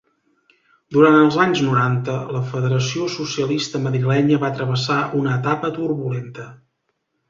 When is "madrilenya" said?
3.87-4.43